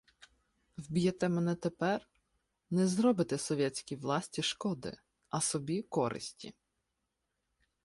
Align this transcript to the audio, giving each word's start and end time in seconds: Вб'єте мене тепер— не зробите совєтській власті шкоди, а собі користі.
Вб'єте 0.77 1.29
мене 1.29 1.55
тепер— 1.55 2.07
не 2.69 2.87
зробите 2.87 3.37
совєтській 3.37 3.95
власті 3.95 4.41
шкоди, 4.41 4.97
а 5.29 5.41
собі 5.41 5.81
користі. 5.83 6.53